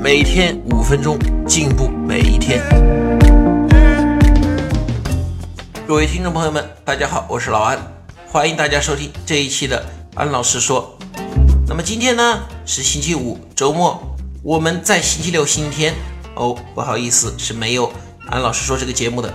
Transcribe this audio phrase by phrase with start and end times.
[0.00, 2.62] 每天五分钟，进步每一天。
[5.88, 7.76] 各位听众朋友们，大家好，我是老安，
[8.28, 10.96] 欢迎大家收听这一期的安老师说。
[11.66, 15.94] 那么今天呢是星期五，周末，我们在星期六、星期天
[16.36, 17.92] 哦，不好意思是没有
[18.30, 19.34] 安老师说这个节目的。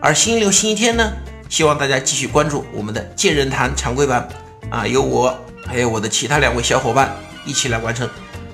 [0.00, 1.12] 而星期六、星期天呢，
[1.48, 4.28] 希望大家继续关注我们的健人谈常规版
[4.70, 5.32] 啊，由我。
[5.64, 7.14] 还有我的其他两位小伙伴
[7.46, 8.06] 一起来完成《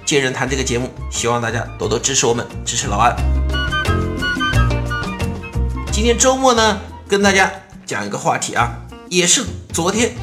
[0.08, 3.14] 见人谈》这个节目，希望大家多多支持我们，支持老安。
[5.92, 7.52] 今天周末呢，跟大家
[7.84, 8.74] 讲一个话题啊，
[9.10, 10.14] 也是昨天，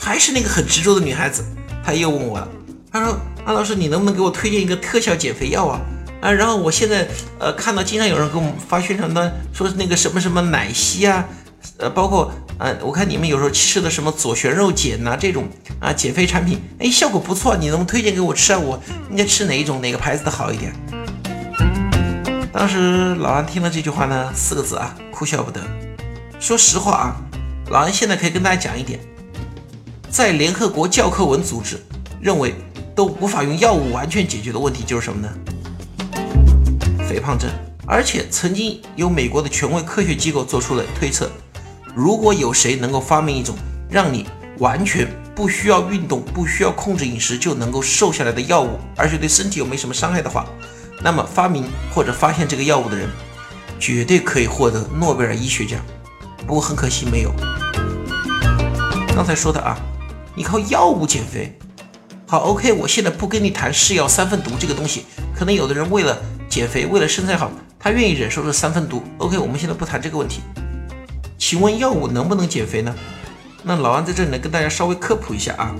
[0.00, 1.44] 还是那个很执着的女孩子，
[1.84, 2.48] 她又问我了，
[2.90, 5.80] 她说：“安老师，你能不能给我推荐一个特效减肥药啊？”
[6.20, 7.06] 啊，然后我现在
[7.38, 11.24] 呃看到经常有人给我们发宣传单，说那个什么什么奶昔啊，
[11.78, 12.32] 呃，包括。
[12.58, 15.48] 嗯，我看你们有时候吃的什么左旋肉碱呐，这种
[15.80, 18.58] 啊减肥产品，哎，效果不错，你能不能推荐给我吃啊？
[18.58, 18.80] 我
[19.10, 20.72] 应该吃哪一种，哪个牌子的好一点？
[22.52, 25.60] 当时老安听了这句话呢，四个字啊，哭笑不得。
[26.38, 27.16] 说实话啊，
[27.70, 29.00] 老安现在可以跟大家讲一点，
[30.08, 31.76] 在联合国教科文组织
[32.20, 32.54] 认为
[32.94, 35.28] 都无法用药物完全解决的问题就是什么呢？
[37.08, 37.50] 肥胖症。
[37.86, 41.30] 而且曾经有美国的权威科学机构做出了推测。
[41.94, 43.56] 如果有谁能够发明一种
[43.88, 44.26] 让你
[44.58, 50.46] 完全不需要运动、不需要控制饮食就能够瘦下来的药物，而且对身体又没什么伤害的话，
[51.02, 53.08] 那么发明或者发现这个药物的人
[53.78, 55.80] 绝对可以获得诺贝尔医学奖。
[56.46, 57.32] 不过很可惜没有。
[59.14, 59.78] 刚才说的啊，
[60.34, 61.56] 你靠药物减肥，
[62.26, 69.02] 好，OK，我现在不跟你谈是药三分毒这个东西，可能有的人为了减肥、为了身材好，他愿意忍受这三分毒。
[69.18, 70.40] OK，我们现在不谈这个问题。
[71.38, 72.94] 请问药物能不能减肥呢？
[73.62, 75.74] 那老安在这里呢，跟大家稍微科普一下啊。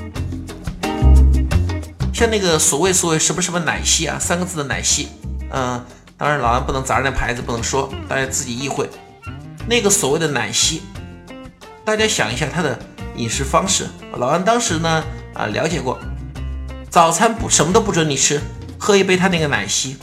[2.12, 5.08] 像那个所谓所谓什么什么奶昔啊，三个字的奶昔，
[5.50, 5.84] 嗯，
[6.16, 8.88] 当然老安不能砸人家牌子，不能说，大家自己意会。
[9.66, 10.82] 那个所谓的奶昔，
[11.84, 12.78] 大家想一下他的
[13.16, 13.86] 饮食方式。
[14.16, 15.04] 老安当时呢
[15.34, 15.98] 啊了解过，
[16.88, 18.40] 早餐不什么都不准你吃，
[18.78, 19.96] 喝一杯他那个奶昔。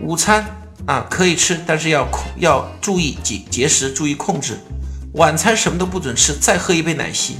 [0.00, 0.61] 午餐。
[0.86, 4.58] 啊，可以吃，但是要控要注意节节食，注意控制。
[5.14, 7.36] 晚餐什么都不准吃，再喝一杯奶昔。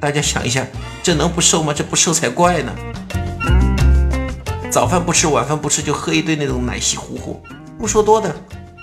[0.00, 0.66] 大家想一下，
[1.02, 1.72] 这能不瘦吗？
[1.74, 2.72] 这不瘦才怪呢。
[4.70, 7.42] 早饭不吃，晚饭不吃，就喝一堆那种奶昔糊糊。
[7.78, 8.34] 不说多的，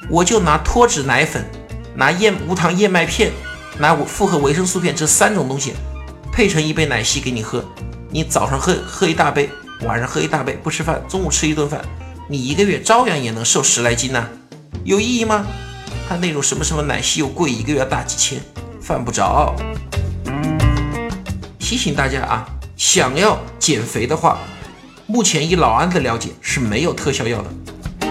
[0.10, 1.46] 我就拿脱脂奶粉、
[1.96, 3.32] 拿燕无糖燕麦片、
[3.78, 5.74] 拿复合维生素片这三种东西
[6.32, 7.64] 配成一杯奶昔给你喝。
[8.10, 9.50] 你早上喝喝一大杯，
[9.82, 11.86] 晚上喝一大杯，不吃饭，中午吃一顿饭。
[12.28, 14.28] 你一个月照样也能瘦十来斤呢，
[14.84, 15.46] 有意义吗？
[16.10, 18.40] 他那种什么什么奶昔又贵，一个月大几千，
[18.82, 19.56] 犯不着。
[21.60, 24.40] 提醒大家啊，想要减肥的话，
[25.06, 28.08] 目前以老安的了解是没有特效药的。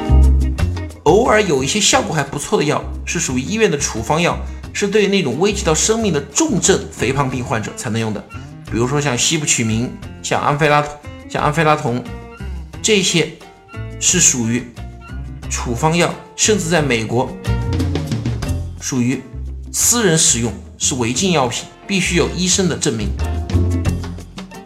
[1.02, 4.38] 偶尔有一些效果还不错的药，是属于医院的处方药，
[4.72, 8.24] 是对那种危及到生命的重症肥胖病患者才能用的。
[8.70, 9.92] 比如说像西布曲明、
[10.22, 10.86] 像安非拉、
[11.28, 12.00] 像安非拉酮
[12.80, 13.28] 这些。
[14.06, 14.62] 是属于
[15.48, 17.34] 处方药，甚至在美国
[18.78, 19.22] 属于
[19.72, 23.08] 私人使用，是违禁药品，必须有医生的证明。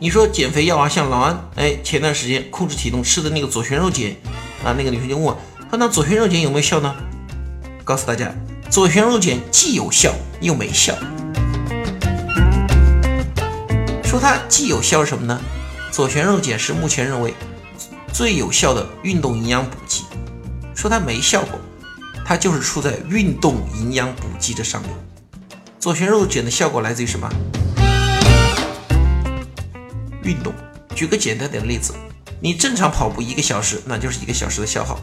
[0.00, 4.06] 你说减肥药啊，像老安，哎，前段时间控制体重吃的那个左旋肉碱
[4.65, 5.38] 啊，那个女生就问我，
[5.70, 6.93] 那左旋肉碱有没有效呢？
[7.84, 8.34] 告诉大家，
[8.69, 10.97] 左旋肉碱既有效又没效。
[14.03, 15.41] 说它既有效是什么呢？
[15.93, 17.32] 左旋肉碱是目前认为。
[18.19, 20.03] 最有效的运动营养补剂，
[20.75, 21.61] 说它没效果，
[22.26, 24.91] 它就是出在运动营养补剂这上面。
[25.79, 27.31] 左旋肉碱的效果来自于什么？
[30.25, 30.53] 运动。
[30.97, 31.94] 举个简单点的例子，
[32.41, 34.99] 你正常跑步一个小时，那就是一个小时的消耗。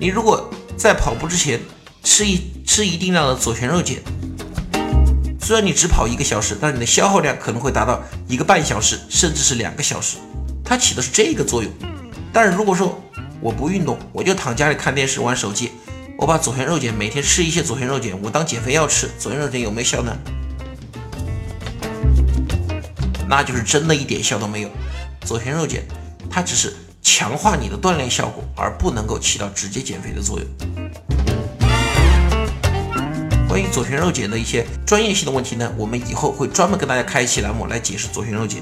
[0.00, 0.48] 你如果
[0.78, 1.60] 在跑步之前
[2.04, 3.96] 吃一吃一定量的左旋肉碱，
[5.38, 10.16] 虽然你只跑一个小时，但你的消耗量可能会达到一个半小时，甚至是两个小时。
[10.64, 11.70] 它起的是这个作用。
[12.36, 13.02] 但是如果说
[13.40, 15.72] 我不运动，我就躺家里看电视玩手机，
[16.18, 20.14] 我把左旋肉碱每天吃一些左旋肉碱，我当减肥药吃，左旋肉碱有没有效呢？
[23.26, 24.68] 那就是真的一点效都没有。
[25.22, 25.80] 左旋肉碱
[26.28, 30.46] 它只是强化你的锻炼效果，而不能够起到直接减肥的作用。
[33.48, 38.58] 关于左旋肉碱的一些专业性的问题呢，我们以后会专门跟大家开一期栏目来解释左旋肉碱。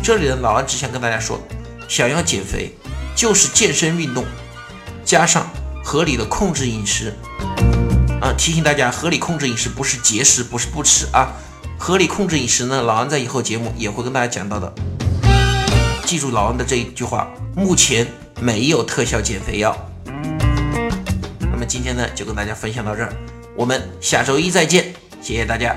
[0.00, 1.40] 这里呢，老安只想跟大家说，
[1.88, 2.74] 想要减肥，
[3.14, 4.24] 就是健身运动
[5.04, 5.48] 加上
[5.84, 7.14] 合理的控制饮食。
[8.20, 11.32] 啊，提醒大家，合理控制饮食不是节食，不是不吃啊。
[11.78, 14.72] 合理控制饮食呢，老安在以后节目也会跟大家讲到的。
[16.04, 18.06] 记住老安的这一句话，目前
[18.40, 19.76] 没有特效减肥药。
[21.40, 23.12] 那么今天呢，就跟大家分享到这儿，
[23.54, 25.76] 我们下周一再见，谢谢大家。